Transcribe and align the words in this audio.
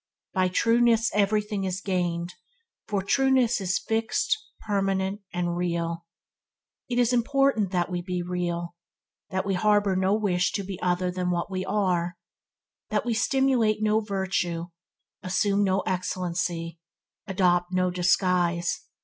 By 0.33 0.47
trueness 0.47 1.11
everything 1.13 1.63
is 1.63 1.79
gained, 1.79 2.33
for 2.87 3.03
trueness 3.03 3.61
is 3.61 3.77
fixed, 3.77 4.35
permanent, 4.61 5.21
real. 5.31 6.07
It 6.89 6.97
is 6.97 7.13
all 7.13 7.19
important 7.19 7.69
that 7.69 7.91
we 7.91 8.01
be 8.01 8.23
real; 8.23 8.73
that 9.29 9.45
we 9.45 9.53
harbour 9.53 9.95
no 9.95 10.15
wish 10.15 10.53
to 10.53 10.63
appear 10.63 10.77
other 10.81 11.11
than 11.11 11.29
what 11.29 11.51
we 11.51 11.63
are; 11.65 12.17
that 12.89 13.05
we 13.05 13.13
simulate 13.13 13.83
no 13.83 13.99
virtue, 13.99 14.69
assume 15.21 15.63
no 15.63 15.81
excellency, 15.81 16.79
adopt 17.27 17.71
no 17.71 17.91
disguise. 17.91 18.87